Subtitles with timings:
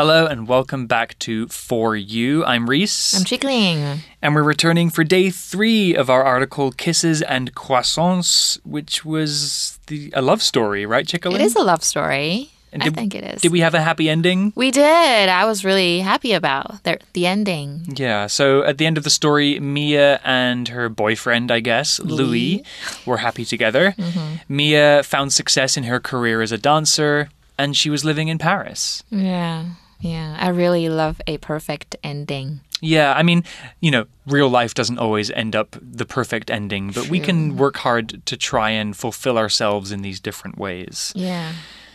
[0.00, 2.42] Hello and welcome back to For You.
[2.46, 3.14] I'm Reese.
[3.14, 3.98] I'm Chickling.
[4.22, 10.10] And we're returning for day three of our article Kisses and Croissants, which was the,
[10.16, 11.34] a love story, right, Chickling?
[11.36, 12.48] It is a love story.
[12.72, 13.42] And I did- think it is.
[13.42, 14.54] Did we have a happy ending?
[14.56, 15.28] We did.
[15.28, 17.92] I was really happy about the, the ending.
[17.94, 22.64] Yeah, so at the end of the story, Mia and her boyfriend, I guess, Louis,
[23.04, 23.94] were happy together.
[23.98, 24.36] Mm-hmm.
[24.48, 27.28] Mia found success in her career as a dancer,
[27.58, 29.02] and she was living in Paris.
[29.10, 29.66] Yeah.
[30.00, 30.36] Yeah.
[30.38, 32.60] I really love a perfect ending.
[32.82, 33.44] Yeah, I mean,
[33.80, 37.76] you know, real life doesn't always end up the perfect ending, but we can work
[37.76, 41.12] hard to try and fulfill ourselves in these different ways.
[41.14, 41.52] Yeah.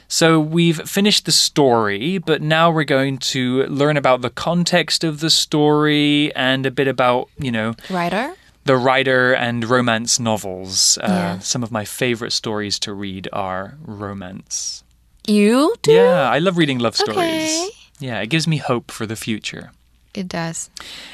[0.07, 5.19] So we've finished the story, but now we're going to learn about the context of
[5.19, 8.35] the story and a bit about, you know, Writer?
[8.65, 10.99] the writer and romance novels.
[11.01, 11.39] Uh, Yeah.
[11.39, 14.83] Some of my favorite stories to read are romance.
[15.27, 15.93] You do?
[15.93, 17.17] Yeah, I love reading love stories.
[17.17, 17.69] Okay.
[17.99, 19.71] Yeah, it gives me hope for the future.
[20.13, 20.69] It does.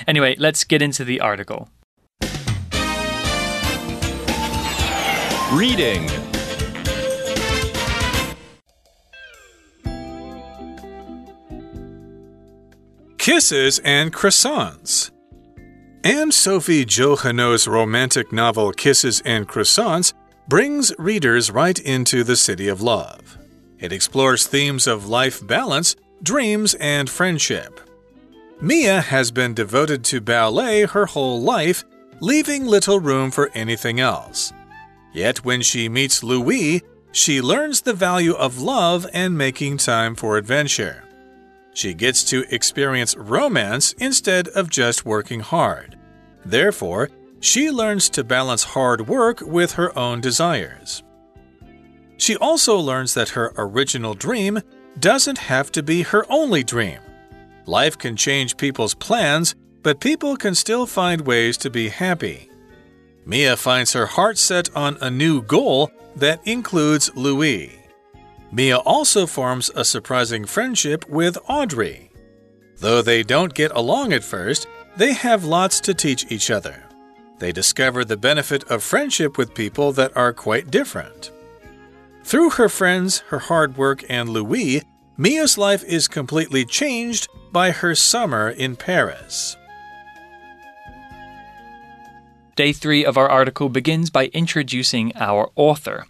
[0.08, 1.70] Anyway, let's get into the article.
[5.52, 6.09] Reading.
[13.18, 15.12] Kisses and Croissants.
[16.04, 20.14] Anne Sophie Jouhanneau's romantic novel Kisses and Croissants
[20.48, 23.38] brings readers right into the city of love.
[23.78, 27.80] It explores themes of life balance, dreams, and friendship.
[28.62, 31.84] Mia has been devoted to ballet her whole life,
[32.20, 34.54] leaving little room for anything else.
[35.14, 40.38] Yet when she meets Louis, she learns the value of love and making time for
[40.38, 41.04] adventure.
[41.74, 45.98] She gets to experience romance instead of just working hard.
[46.46, 51.04] Therefore, she learns to balance hard work with her own desires.
[52.18, 54.60] She also learns that her original dream
[55.00, 57.00] doesn't have to be her only dream.
[57.66, 62.50] Life can change people's plans, but people can still find ways to be happy.
[63.25, 67.80] Mia finds her heart set on a new goal that includes Louis.
[68.51, 72.12] Mia also forms a surprising friendship with Audrey.
[72.80, 76.84] Though they don't get along at first, they have lots to teach each other.
[77.40, 81.31] They discover the benefit of friendship with people that are quite different.
[82.24, 84.84] Through her friends, her hard work, and Louis,
[85.18, 89.58] Mia's life is completely changed by her summer in Paris.
[92.56, 96.06] Day three of our article begins by introducing our author.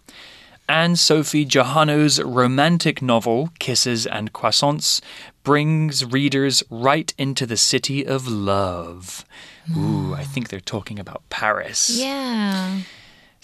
[0.68, 5.00] Anne Sophie Jouhanneau's romantic novel, Kisses and Croissants,
[5.42, 9.24] brings readers right into the city of love.
[9.76, 11.90] Ooh, I think they're talking about Paris.
[11.90, 12.80] Yeah.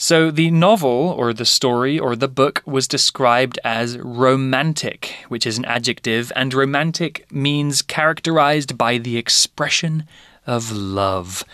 [0.08, 5.58] So, the novel, or the story, or the book was described as romantic, which is
[5.58, 10.06] an adjective, and romantic means characterized by the expression
[10.46, 11.44] of love.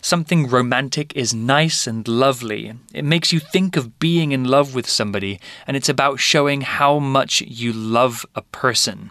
[0.00, 2.74] Something romantic is nice and lovely.
[2.92, 7.00] It makes you think of being in love with somebody, and it's about showing how
[7.00, 9.10] much you love a person.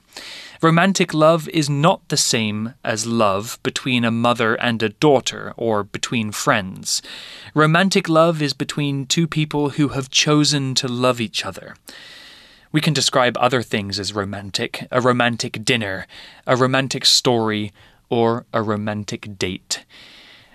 [0.63, 5.83] Romantic love is not the same as love between a mother and a daughter or
[5.83, 7.01] between friends.
[7.53, 11.75] Romantic love is between two people who have chosen to love each other.
[12.71, 16.07] We can describe other things as romantic a romantic dinner,
[16.47, 17.73] a romantic story,
[18.09, 19.83] or a romantic date.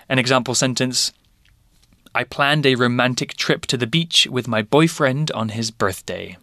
[0.09, 1.13] An example sentence
[2.15, 6.39] I planned a romantic trip to the beach with my boyfriend on his birthday.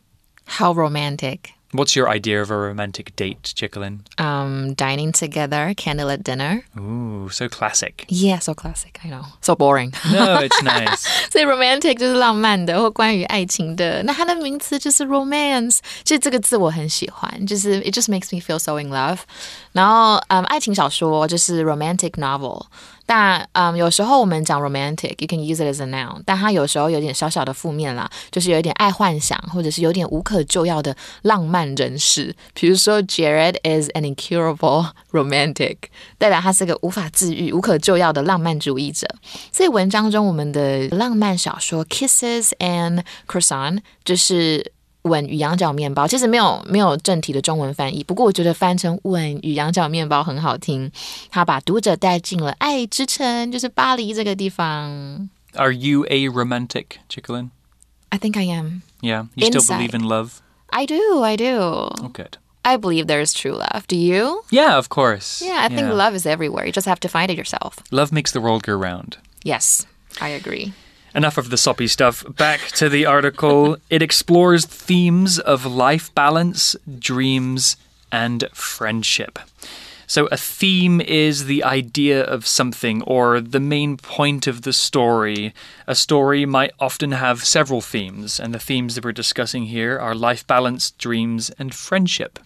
[0.46, 1.54] How romantic.
[1.75, 4.00] What's your idea of a romantic date, Chicklin?
[4.19, 6.65] Um, dining together, candlelit dinner.
[6.77, 8.06] Ooh, so classic.
[8.09, 8.99] Yeah, so classic.
[9.05, 9.25] I know.
[9.41, 9.93] So boring.
[10.12, 11.06] No, it's nice.
[11.31, 15.78] 所以 romantic 就是浪漫的或关于爱情的，那它的名词就是 romance。
[16.03, 19.21] 其实这个字我很喜欢，就是 it just makes me feel so in love。
[19.71, 22.66] 然后，嗯，爱情小说就是 romantic novel。
[23.06, 32.36] 但嗯，有时候我们讲 romantic，you can use it as a noun，但它有时候有点小小的负面啦，就是有一点爱幻想，或者是有点无可救药的浪漫人士。
[32.54, 35.78] 比如说，Jared is an incurable romantic，
[36.18, 39.08] 代表他是个无法治愈、无可救药的浪漫主义者。
[39.51, 44.72] 所以文章中我们的浪漫小说《Kisses and Croissant》就是
[45.05, 50.91] 吻与羊角面包，其实没有没有正题的中文翻译，不过我觉得翻成吻与羊角面包很好听，
[51.31, 55.29] 它把读者带进了爱之城，就是巴黎这个地方。
[55.55, 57.50] Are you a romantic, Chicklin?
[58.11, 58.82] I think I am.
[59.00, 59.79] Yeah, you still Inside.
[59.79, 60.41] believe in love?
[60.69, 61.23] I do.
[61.23, 61.58] I do.
[61.58, 62.37] Oh, good.
[62.62, 63.87] I believe there is true love.
[63.88, 64.43] Do you?
[64.50, 65.43] Yeah, of course.
[65.43, 66.67] Yeah, I think love is everywhere.
[66.67, 67.76] You just have to find it yourself.
[67.91, 69.17] Love makes the world go round.
[69.43, 69.87] Yes,
[70.20, 70.75] I agree.
[71.15, 72.25] Enough of the soppy stuff.
[72.35, 73.77] Back to the article.
[73.89, 77.77] it explores themes of life balance, dreams,
[78.12, 79.39] and friendship.
[80.07, 85.53] So, a theme is the idea of something or the main point of the story.
[85.88, 90.13] A story might often have several themes, and the themes that we're discussing here are
[90.13, 92.39] life balance, dreams, and friendship.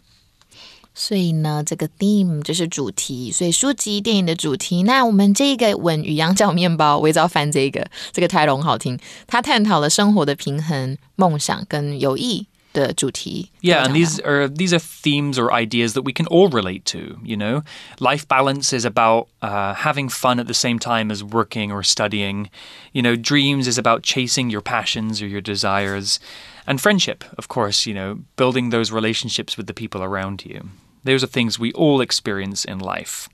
[0.98, 4.84] 所以呢，这个 theme 就是主题，所以书籍、电影的主题。
[4.84, 8.98] 那我们这个《吻与羊角面包》，我也知道翻这个，这个台龙好听。
[9.26, 12.46] 它探讨了生活的平衡、梦想跟友谊。
[12.74, 13.50] 的主题。
[13.62, 17.18] Yeah, and these are these are themes or ideas that we can all relate to.
[17.24, 17.62] You know,
[18.00, 22.48] life balance is about uh, having fun at the same time as working or studying.
[22.92, 26.18] You know, dreams is about chasing your passions or your desires,
[26.66, 27.86] and friendship, of course.
[27.86, 30.68] You know, building those relationships with the people around you.
[31.04, 33.28] Those are things we all experience in life.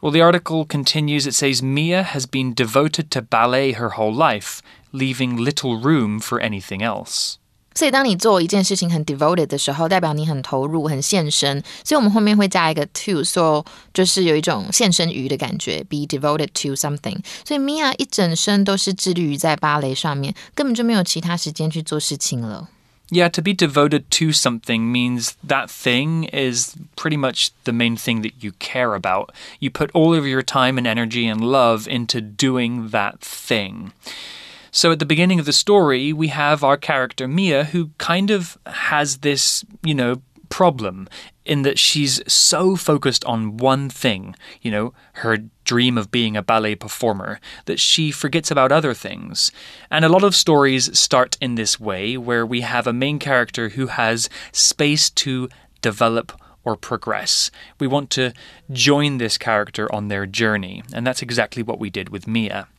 [0.00, 1.26] Well, the article continues.
[1.26, 4.62] It says Mia has been devoted to ballet her whole life,
[4.92, 7.36] leaving little room for anything else.
[7.74, 11.62] 所以，当你做一件事情很 devoted 的时候，代表你很投入、很献身。
[11.84, 17.18] 所以我们后面会加一个 to，so 就是有一种献身于的感觉，be devoted to something。
[17.44, 22.70] 所以，Mia 一整生都是致力于在芭蕾上面，根本就没有其他时间去做事情了。
[23.15, 28.23] Yeah, to be devoted to something means that thing is pretty much the main thing
[28.23, 29.33] that you care about.
[29.57, 33.93] You put all of your time and energy and love into doing that thing.
[34.69, 38.57] So at the beginning of the story, we have our character Mia who kind of
[38.65, 40.21] has this, you know,
[40.55, 41.09] problem
[41.43, 46.41] in that she's so focused on one thing, you know, her dream of being a
[46.41, 49.51] ballet performer, that she forgets about other things.
[49.91, 53.67] And a lot of stories start in this way, where we have a main character
[53.75, 55.49] who has space to
[55.81, 56.31] develop
[56.63, 57.51] or progress.
[57.77, 58.31] We want to
[58.71, 62.69] join this character on their journey, and that's exactly what we did with Mia.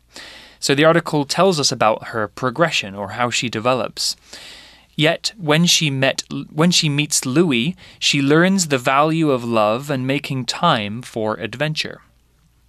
[0.60, 4.16] So the article tells us about her progression or how she develops.
[4.95, 10.05] Yet when she met when she meets Louis, she learns the value of love and
[10.05, 11.99] making time for adventure.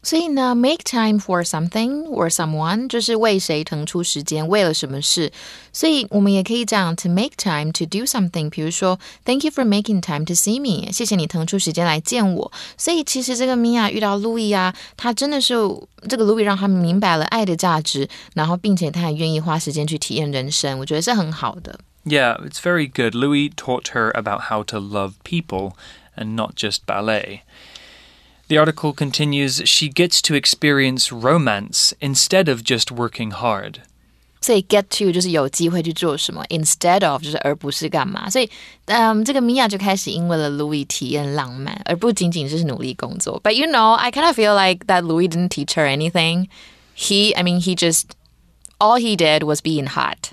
[0.05, 5.32] 所以呢，make time for something or someone 就是为谁腾出时间，为了什么事。
[5.73, 8.50] 所以我们也可以讲 to make time to do something。
[8.50, 10.90] 比如说，Thank you for making time to see me。
[10.90, 12.52] 谢谢你腾出时间来见我。
[12.76, 15.55] 所以其实这个米娅遇到 Louis 啊，他真的是
[16.08, 20.81] 这个 Louis 让他明白了爱的价值，然后并且他还愿意花时间去体验人生。
[20.81, 21.79] 我觉得是很好的。
[22.06, 23.14] Yeah, it's very good.
[23.14, 25.76] Louis taught her about how to love people
[26.17, 27.43] and not just ballet.
[28.49, 33.82] The article continues she gets to experience romance instead of just working hard.
[34.40, 38.29] 所以 get to 就是有机会去做什么，instead of 就是而不是干嘛。
[38.29, 38.50] 所以，
[38.87, 43.40] 嗯，这个米娅就开始因为了 Louis 体验浪漫，而不仅仅是努力工作。
[43.44, 46.49] But you know, I kind of feel like that Louis didn't teach her anything.
[46.96, 48.06] He, I mean, he just
[48.81, 50.32] all he did was being hot.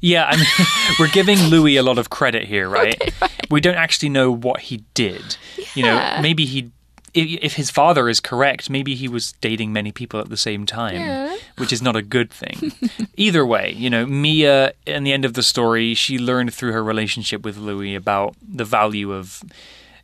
[0.00, 0.46] Yeah, I mean,
[1.00, 3.00] we're giving Louis a lot of credit here, right?
[3.00, 3.50] Okay, right?
[3.50, 5.36] We don't actually know what he did.
[5.56, 5.64] Yeah.
[5.74, 6.70] You know, maybe he
[7.14, 10.96] if his father is correct, maybe he was dating many people at the same time,
[10.96, 11.36] yeah.
[11.56, 12.72] which is not a good thing.
[13.16, 16.84] Either way, you know, Mia, in the end of the story, she learned through her
[16.84, 19.42] relationship with Louis about the value of,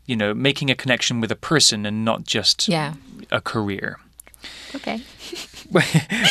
[0.07, 2.95] you know, making a connection with a person and not just yeah.
[3.31, 3.99] a career.
[4.75, 5.01] Okay.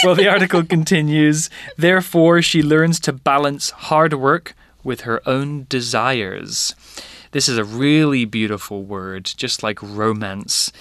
[0.03, 1.49] well, the article continues.
[1.77, 6.75] Therefore, she learns to balance hard work with her own desires.
[7.31, 10.71] This is a really beautiful word, just like romance.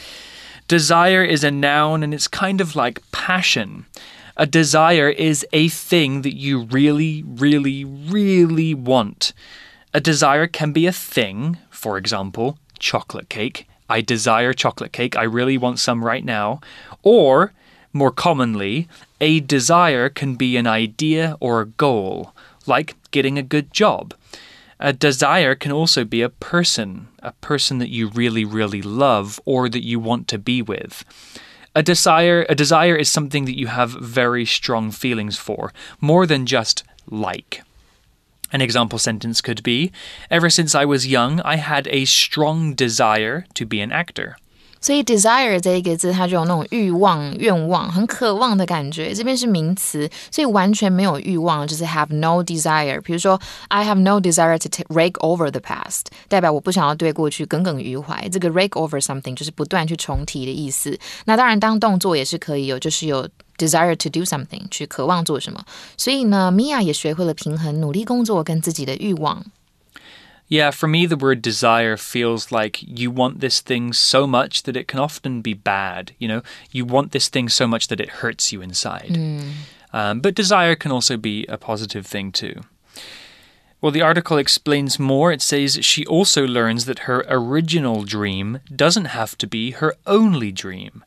[0.69, 3.87] Desire is a noun and it's kind of like passion.
[4.37, 9.33] A desire is a thing that you really, really, really want.
[9.95, 13.66] A desire can be a thing, for example, chocolate cake.
[13.92, 15.16] I desire chocolate cake.
[15.16, 16.62] I really want some right now.
[17.02, 17.52] Or,
[17.92, 18.88] more commonly,
[19.20, 22.32] a desire can be an idea or a goal,
[22.66, 24.14] like getting a good job.
[24.80, 29.68] A desire can also be a person, a person that you really, really love or
[29.68, 31.04] that you want to be with.
[31.75, 35.70] A desire, a desire is something that you have very strong feelings for,
[36.00, 37.62] more than just like.
[38.51, 39.91] An example sentence could be
[40.29, 44.36] Ever since I was young, I had a strong desire to be an actor.
[44.79, 49.12] 所以 desire 这一个字，它就有那种欲望、愿望、很渴望的感觉。
[49.12, 53.01] 这边是名词，所以完全没有欲望，就是 have no desire。
[53.01, 58.29] 比如说，I have no desire to rake over the past，代表我不想要对过去耿耿于怀。
[58.29, 60.98] 这个 rake over something 就是不断去重提的意思。
[61.25, 63.27] 那当然，当动作也是可以有，就是有
[63.62, 65.65] desire to do something，去渴望做什么。
[65.98, 69.46] 所以呢，Mia 也学会了平衡努力工作跟自己的欲望。
[70.50, 74.88] Yeah, for me, the word desire feels like you want this thing so much that it
[74.88, 76.12] can often be bad.
[76.19, 79.10] You know, you want this thing so much that it hurts you inside.
[79.10, 79.51] Mm.
[79.91, 82.62] Um, but desire can also be a positive thing too.
[83.81, 85.34] Well, the article explains more.
[85.34, 90.53] It says she also learns that her original dream doesn't have to be her only
[90.53, 91.03] dream.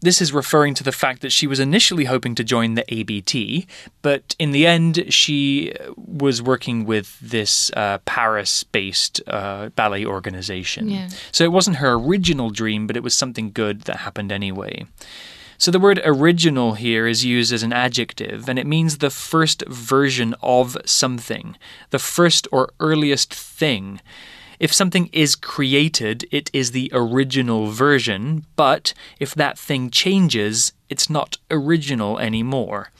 [0.00, 3.66] This is referring to the fact that she was initially hoping to join the ABT,
[4.00, 10.88] but in the end, she was working with this uh, Paris based uh, ballet organization.
[10.88, 11.08] Yeah.
[11.32, 14.86] So it wasn't her original dream, but it was something good that happened anyway.
[15.60, 19.64] So the word original here is used as an adjective, and it means the first
[19.66, 21.56] version of something,
[21.90, 24.00] the first or earliest thing.
[24.58, 31.08] If something is created, it is the original version, but if that thing changes, it's
[31.08, 32.90] not original anymore.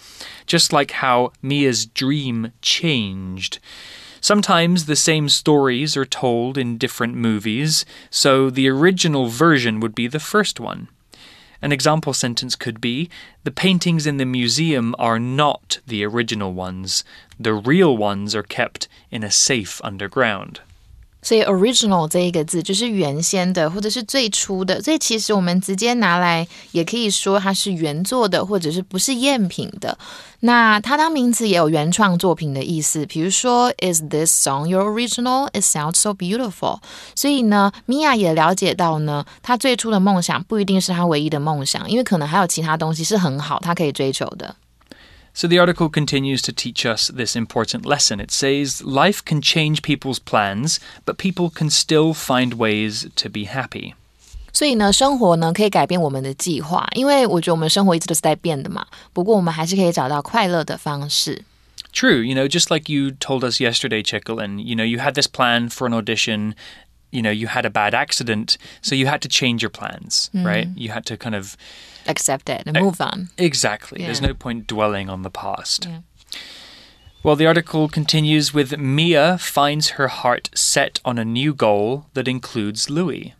[0.47, 3.59] Just like how Mia's dream changed.
[4.21, 10.07] Sometimes the same stories are told in different movies, so the original version would be
[10.07, 10.89] the first one.
[11.61, 13.11] An example sentence could be
[13.43, 17.03] The paintings in the museum are not the original ones.
[17.39, 20.61] The real ones are kept in a safe underground.
[21.29, 24.81] 所以 original 这一个字就是原先的，或者是最初的。
[24.81, 29.99] 所以其实我们直接拿来，也可以说它是原作的，或者是不是赝品的。
[30.41, 33.05] 那它当名词也有原创作品的意思。
[33.05, 35.51] 比如说，Is this song your original?
[35.53, 36.79] It sounds so beautiful。
[37.15, 44.57] 所以呢，米娅也了解到呢，她最初的梦想不一定是她唯一的梦想，因为可能还有其他东西是很好，她可以追求的。
[45.38, 48.20] So the article continues to teach us this important lesson.
[48.20, 53.46] It says life can change people's plans, but people can still find ways to be
[53.46, 53.96] happy.
[54.52, 58.86] 所以呢，生活呢可以改变我们的计划，因为我觉得我们生活一直都是在变的嘛。
[59.12, 61.44] 不过我们还是可以找到快乐的方式。
[61.92, 65.28] True, you know, just like you told us yesterday, Chicklin, you know, you had this
[65.28, 66.54] plan for an audition,
[67.11, 70.45] you know, you had a bad accident, so you had to change your plans, mm.
[70.45, 70.69] right?
[70.77, 71.57] You had to kind of
[72.07, 73.29] Accept it and move on.
[73.37, 74.03] Exactly.
[74.03, 75.87] There's no point dwelling on the past.
[75.87, 76.01] Yeah.
[77.23, 82.29] Well, the article continues with Mia finds her heart set on a new goal that
[82.29, 83.35] includes Louis.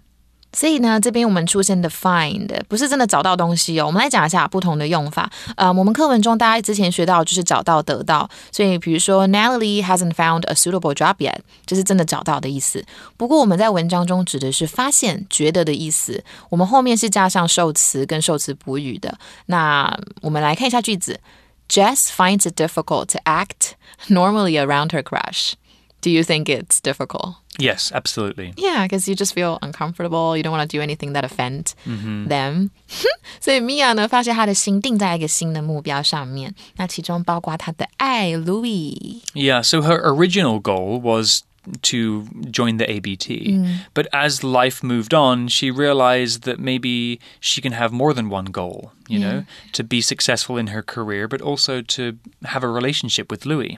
[0.53, 3.87] 所以呢，这边我们出现的 find 不是真的找到东西哦。
[3.87, 5.31] 我们来讲一下不同的用法。
[5.57, 8.29] 呃，我们课文中大家之前学到就是找到、得到。
[8.51, 11.37] 所以比如说，Natalie hasn't found a suitable job yet，
[11.67, 12.85] 这是真的找到的意思。
[13.17, 16.25] 不过我们在文章中指的是发现、觉得的意思。
[16.49, 19.19] 我们后面是加上受词跟受词补语的。
[19.47, 21.21] 那我们来看一下句子
[21.69, 23.73] ：Jess finds it difficult to act
[24.09, 25.53] normally around her crush.
[26.02, 27.36] Do you think it's difficult?
[27.58, 28.54] Yes, absolutely.
[28.58, 30.36] Yeah, because you just feel uncomfortable.
[30.36, 32.72] You don't want to do anything that offend them.
[33.40, 39.22] 所以 Mia 呢，发现她的心定在一个新的目标上面，那其中包括她的爱 Louis。
[39.34, 41.44] Yeah, so her original goal was
[41.84, 43.64] to join the ABT.
[43.94, 48.52] But as life moved on, she realized that maybe she can have more than one
[48.52, 53.32] goal, you know, to be successful in her career, but also to have a relationship
[53.32, 53.78] with Louis.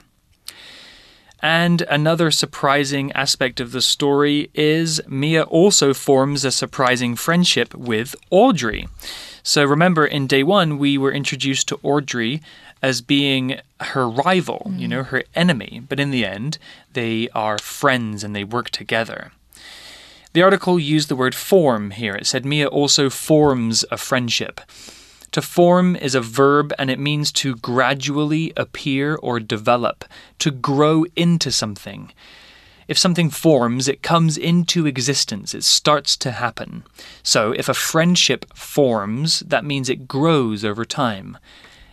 [1.41, 8.15] And another surprising aspect of the story is Mia also forms a surprising friendship with
[8.29, 8.87] Audrey.
[9.41, 12.41] So remember, in day one, we were introduced to Audrey
[12.83, 14.91] as being her rival, you mm.
[14.91, 15.81] know, her enemy.
[15.87, 16.57] But in the end,
[16.93, 19.31] they are friends and they work together.
[20.33, 22.15] The article used the word form here.
[22.15, 24.61] It said Mia also forms a friendship.
[25.31, 30.03] To form is a verb and it means to gradually appear or develop,
[30.39, 32.11] to grow into something.
[32.89, 36.83] If something forms, it comes into existence, it starts to happen.
[37.23, 41.37] So, if a friendship forms, that means it grows over time.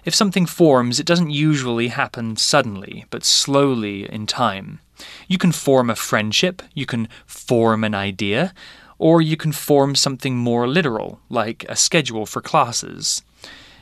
[0.04, 4.80] If something forms, it doesn't usually happen suddenly, but slowly in time.
[5.28, 8.52] You can form a friendship, you can form an idea,
[8.99, 13.23] or you can form something more literal, like a schedule for classes.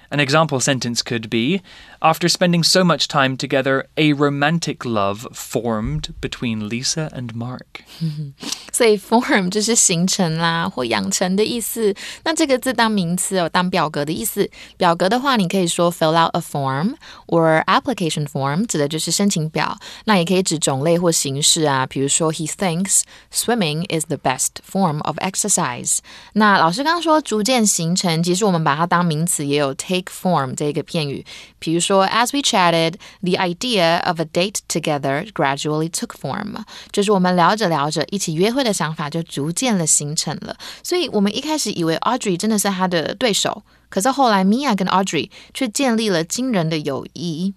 [0.09, 1.61] An example sentence could be
[2.03, 7.83] After spending so much time together, a romantic love formed between Lisa and Mark.
[8.73, 11.93] 所以 form 就是形成啦或养成的意思。
[12.23, 14.49] 那这个字当名词哦，当表格的意思。
[14.77, 16.95] 表格的话，你可以说 fill out a form
[17.27, 19.77] or application form，指的就是申请表。
[20.05, 25.99] 那也可以指种类或形式啊，比如说 he thinks swimming is the best form of exercise。
[26.33, 31.25] 那老师刚刚说逐渐形成，其实我们把它当名词也有 take form 这个片语。
[31.59, 40.55] 比如说，as we chatted, the idea of a date together gradually took form，就是我们聊着聊着，一起约会的想法就逐渐的形成了。
[40.83, 47.53] 所以我们一开始以为 Audrey 真的是他的对手，可是后来 Mia 跟 Audrey 却建立了惊人的友谊。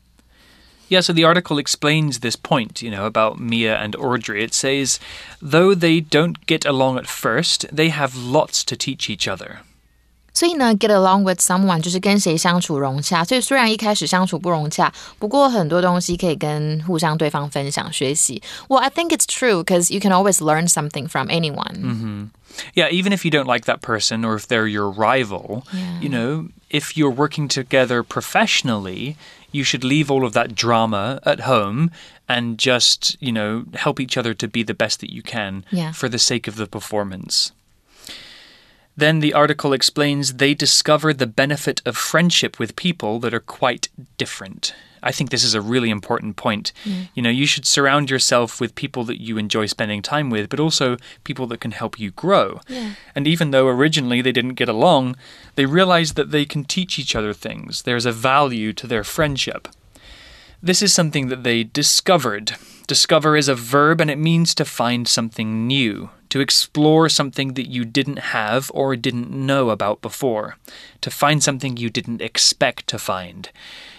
[0.90, 4.46] Yeah, so the article explains this point, you know, about Mia and Audrey.
[4.46, 4.98] It says,
[5.40, 9.60] though they don't get along at first, they have lots to teach each other.
[10.38, 13.22] 所以呢，get along with someone 就是跟谁相处融洽。
[13.24, 18.42] 所以虽然一开始相处不融洽，不过很多东西可以跟互相对方分享学习。
[18.68, 22.30] Well, I think it's true because you can always learn something from anyone.
[22.74, 25.62] Yeah, even if you don't like that person or if they're your rival,
[26.00, 29.16] you know, if you're working together professionally,
[29.52, 31.90] you should leave all of that drama at home
[32.28, 35.92] and just, you know, help each other to be the best that you can Yeah.
[35.92, 37.52] for the sake of the performance.
[38.99, 43.87] Then the article explains they discover the benefit of friendship with people that are quite
[44.17, 44.73] different.
[45.01, 46.73] I think this is a really important point.
[46.83, 47.07] Mm.
[47.13, 50.59] You know, you should surround yourself with people that you enjoy spending time with, but
[50.59, 52.59] also people that can help you grow.
[53.15, 55.15] And even though originally they didn't get along,
[55.55, 57.83] they realized that they can teach each other things.
[57.83, 59.69] There's a value to their friendship.
[60.61, 62.57] This is something that they discovered.
[62.89, 67.69] Discover is a verb and it means to find something new, to explore something that
[67.69, 70.57] you didn't have or didn't know about before,
[71.01, 73.51] to find something you didn't expect to find.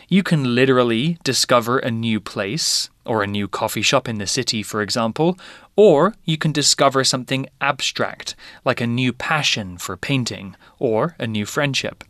[0.08, 4.60] You can literally discover a new place, or a new coffee shop in the city,
[4.60, 5.38] for example,
[5.76, 11.46] or you can discover something abstract, like a new passion for painting, or a new
[11.46, 12.02] friendship.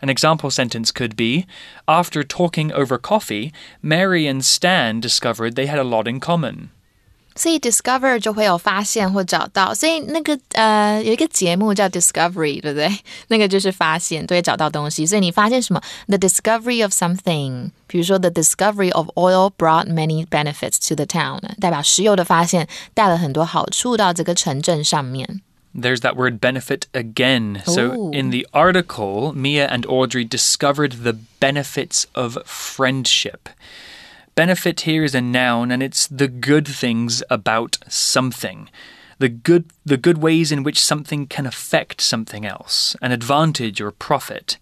[0.00, 1.46] An example sentence could be
[1.86, 6.68] After talking over coffee, Mary and Stan discovered they had a lot in common.
[7.38, 12.98] 所以 discover 就会有发现或找到，所以那个呃有一个节目叫 Discovery，对不对？
[13.28, 15.04] 那个就是发现，对，找到东西。
[15.04, 15.82] 所以你发现什么？
[16.08, 25.42] The discovery of something，比如说 The discovery of oil brought many benefits to the town，代表石油的发现带了很多好处到这个城镇上面。
[25.73, 27.63] There's that word benefit again.
[27.65, 33.49] So in the article, Mia and Audrey discovered the benefits of friendship.
[34.35, 38.69] Benefit here is a noun and it's the good things about something.
[39.19, 43.91] The good the good ways in which something can affect something else, an advantage or
[43.91, 44.57] profit.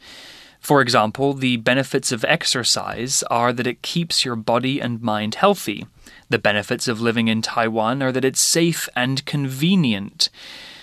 [0.60, 5.88] For example, the benefits of exercise are that it keeps your body and mind healthy.
[6.30, 10.30] The benefits of living in Taiwan are that it's safe and convenient.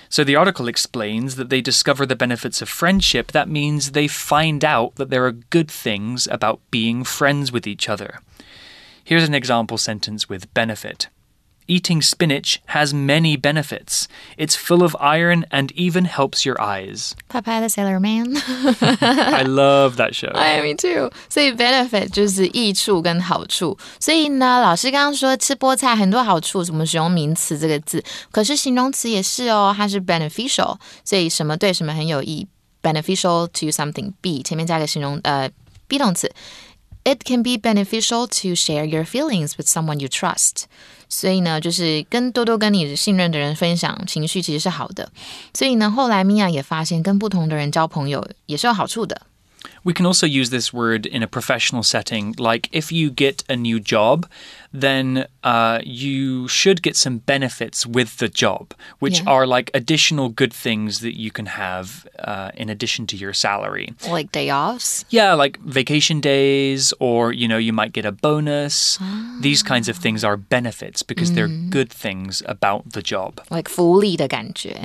[0.09, 3.33] So the article explains that they discover the benefits of friendship.
[3.33, 7.89] That means they find out that there are good things about being friends with each
[7.89, 8.21] other.
[9.03, 11.09] Here's an example sentence with benefit
[11.68, 14.08] Eating spinach has many benefits.
[14.36, 17.14] It's full of iron and even helps your eyes.
[17.30, 18.36] 拍拍的 Sailor Man。
[19.32, 20.34] I love that show.
[20.34, 21.10] 哎，me too。
[21.30, 23.78] 所以 benefit 就是益处跟好处。
[24.02, 30.78] 所以呢，老师刚刚说吃菠菜很多好处，我们使用名词这个字，可是形容词也是哦，它是 beneficial。
[31.06, 32.46] 所以什么对什么很有益，
[32.84, 35.50] beneficial to something be 前面加个形容呃
[35.88, 36.30] be 动词。
[37.07, 40.65] It can be beneficial to share your feelings with someone you trust。
[41.09, 45.13] 所以呢，就是跟多多跟你信任的人分享情绪，其实是好的。
[45.55, 49.23] 所以呢，后来米娅也发现，跟不同的人交朋友也是有好处的。
[49.84, 52.36] We can also use this word in a professional setting.
[52.38, 54.28] Like if you get a new job,
[54.72, 59.30] then uh, you should get some benefits with the job, which Yeah.
[59.34, 63.94] are like additional good things that you can have uh, in addition to your salary.
[64.08, 65.04] like day offs.
[65.10, 69.00] Yeah, like vacation days, or you know, you might get a bonus.
[69.42, 73.42] These kinds of things are benefits because they're good things about the job.
[73.50, 74.78] like 福利的感觉。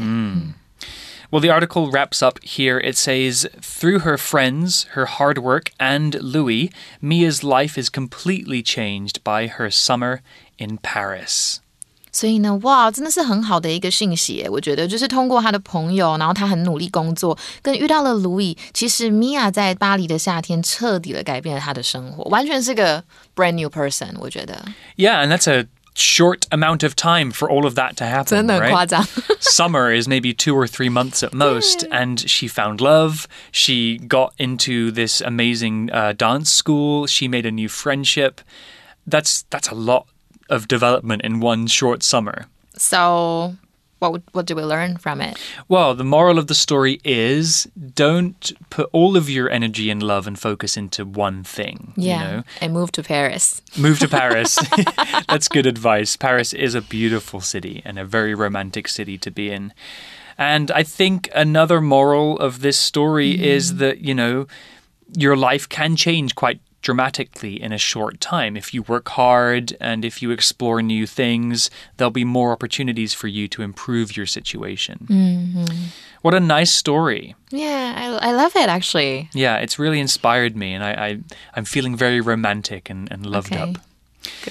[1.30, 2.78] Well, the article wraps up here.
[2.78, 6.70] It says, through her friends, her hard work, and Louis,
[7.00, 10.20] Mia's life is completely changed by her summer
[10.58, 11.60] in Paris.
[12.12, 14.48] 所以呢，哇，真的是很好的一个讯息耶！
[14.48, 24.08] 我觉得就是通过他的朋友，然后他很努力工作，跟遇到了卢伊，其实米娅在巴黎的夏天彻底的改变了他的生活，完全是个 brand new person。
[24.18, 24.64] 我觉得
[24.96, 28.47] Yeah, and that's a short amount of time for all of that to happen.
[28.61, 28.71] Right?
[29.39, 31.83] Summer is maybe two or three months at most.
[31.91, 33.27] And she found love.
[33.51, 37.07] She got into this amazing uh, dance school.
[37.07, 38.41] She made a new friendship.
[39.05, 40.07] That's that's a lot
[40.49, 42.47] of development in one short summer.
[42.77, 43.55] So
[44.01, 45.37] what would- what do we learn from it?
[45.67, 50.25] Well, the moral of the story is don't put all of your energy and love
[50.25, 51.93] and focus into one thing.
[51.95, 53.61] Yeah, You know, and move to Paris.
[53.77, 54.57] move to Paris.
[55.29, 56.17] That's good advice.
[56.17, 59.71] Paris is a beautiful city and a very romantic city to be in.
[60.35, 63.43] And I think another moral of this story mm-hmm.
[63.43, 64.47] is that, you know,
[65.15, 68.57] your life can change quite dramatically in a short time.
[68.57, 73.27] If you work hard and if you explore new things, there'll be more opportunities for
[73.27, 75.07] you to improve your situation.
[75.09, 75.65] Mm-hmm.
[76.21, 77.35] What a nice story.
[77.49, 79.29] Yeah, I, I love it actually.
[79.33, 81.19] Yeah, it's really inspired me, and I, I,
[81.55, 83.61] I'm feeling very romantic and, and loved Okay.
[83.61, 83.77] up.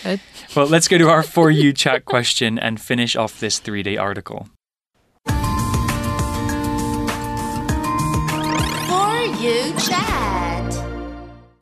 [0.03, 0.21] Good.
[0.57, 3.97] Well, let's go to our For You chat question and finish off this three day
[3.97, 4.49] article.
[8.88, 10.00] For you chat?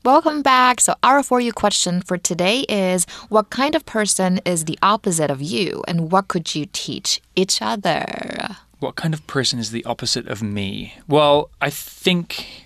[0.05, 0.79] Welcome back.
[0.79, 5.29] So, our for you question for today is What kind of person is the opposite
[5.29, 8.05] of you, and what could you teach each other?
[8.79, 10.93] What kind of person is the opposite of me?
[11.07, 12.65] Well, I think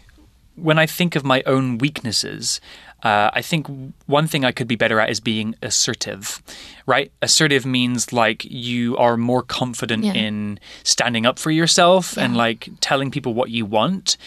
[0.55, 2.61] when I think of my own weaknesses,
[3.01, 3.65] uh, I think
[4.05, 6.41] one thing I could be better at is being assertive,
[6.85, 7.11] right?
[7.23, 10.13] Assertive means like you are more confident Yeah.
[10.13, 14.17] in standing up for yourself and like telling people what you want.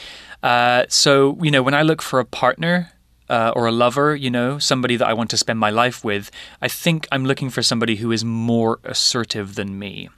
[0.42, 2.90] Uh, so, you know, when I look for a partner,
[3.28, 6.30] uh, or a lover, you know, somebody that I want to spend my life with,
[6.62, 10.08] I think I'm looking for somebody who is more assertive than me.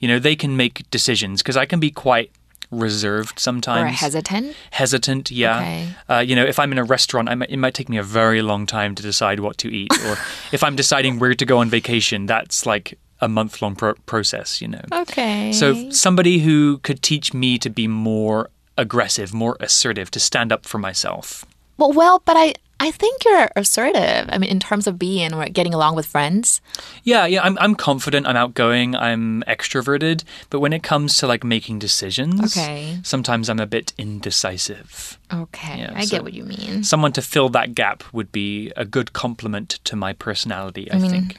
[0.00, 2.30] You know, they can make decisions because I can be quite
[2.70, 4.54] reserved sometimes Or hesitant?
[4.72, 5.88] hesitant yeah Okay.
[6.10, 8.02] uh, you know if i'm in a restaurant I might, it might take me a
[8.02, 10.18] very long time to decide what to eat or
[10.52, 14.60] if i'm deciding where to go on vacation that's like a month long pro- process
[14.60, 15.50] you know Okay.
[15.52, 20.66] so somebody who could teach me to be more aggressive more assertive to stand up
[20.66, 21.46] for myself
[21.78, 24.28] well, well, but I, I think you're assertive.
[24.28, 26.60] I mean, in terms of being or getting along with friends.
[27.02, 31.42] yeah yeah i'm, I'm confident i'm outgoing i'm extroverted but when it comes to like
[31.44, 32.98] making decisions Okay.
[33.02, 35.78] sometimes i'm a bit indecisive Okay.
[35.80, 36.84] Yeah, I so- get what you mean.
[36.84, 41.10] someone to fill that gap would be a good complement to my personality i mean,
[41.10, 41.38] think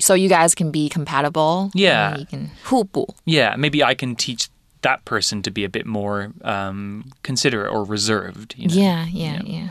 [0.00, 1.70] so you guys can be compatible.
[1.74, 2.16] Yeah.
[2.18, 3.14] You can 互补.
[3.24, 4.48] Yeah, maybe I can teach
[4.84, 8.54] that person to be a bit more um, considerate or reserved.
[8.56, 8.74] You know?
[8.74, 9.68] Yeah, yeah, yeah.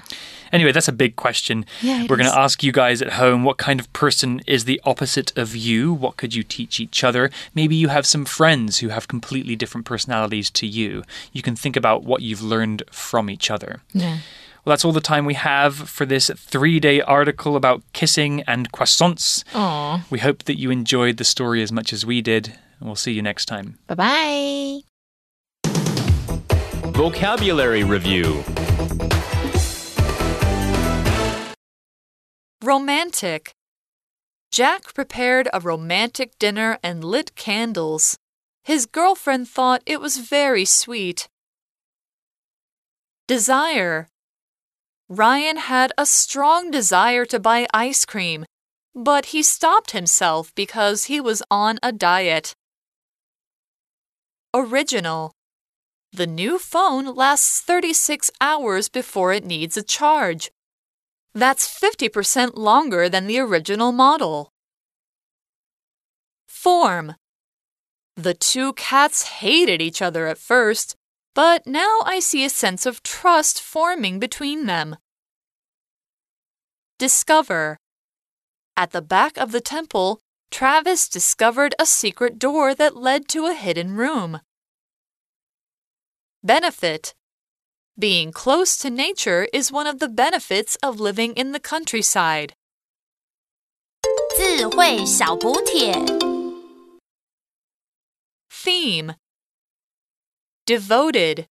[0.52, 1.66] Anyway, that's a big question.
[1.82, 4.80] Yeah, We're going to ask you guys at home what kind of person is the
[4.84, 5.92] opposite of you?
[5.92, 7.32] What could you teach each other?
[7.56, 11.04] Maybe you have some friends who have completely different personalities to you.
[11.32, 13.82] You can think about what you've learned from each other.
[13.94, 14.20] Yeah.
[14.64, 18.72] Well, that's all the time we have for this three day article about kissing and
[18.72, 19.44] croissants.
[19.56, 20.06] Aw.
[20.12, 22.48] We hope that you enjoyed the story as much as we did,
[22.80, 23.80] and we'll see you next time.
[23.88, 24.93] Bye bye.
[26.94, 28.44] Vocabulary Review
[32.64, 33.52] Romantic.
[34.52, 38.16] Jack prepared a romantic dinner and lit candles.
[38.64, 41.28] His girlfriend thought it was very sweet.
[43.28, 44.08] Desire.
[45.10, 48.46] Ryan had a strong desire to buy ice cream,
[48.94, 52.54] but he stopped himself because he was on a diet.
[54.54, 55.34] Original.
[56.16, 60.52] The new phone lasts 36 hours before it needs a charge.
[61.34, 64.52] That's 50% longer than the original model.
[66.48, 67.16] Form.
[68.16, 70.96] The two cats hated each other at first,
[71.34, 74.98] but now I see a sense of trust forming between them.
[77.00, 77.80] Discover.
[78.78, 80.22] At the back of the temple,
[80.52, 84.42] Travis discovered a secret door that led to a hidden room.
[86.43, 87.15] Benefit.
[87.99, 92.55] Being close to nature is one of the benefits of living in the countryside.
[94.37, 95.93] 智慧小补帖。
[98.51, 99.15] Theme
[100.65, 101.49] Devoted